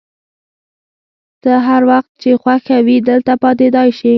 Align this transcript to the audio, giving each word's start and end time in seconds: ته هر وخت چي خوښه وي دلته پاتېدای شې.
ته 1.43 1.51
هر 1.67 1.81
وخت 1.91 2.11
چي 2.21 2.29
خوښه 2.41 2.77
وي 2.85 2.97
دلته 3.09 3.33
پاتېدای 3.43 3.89
شې. 3.99 4.09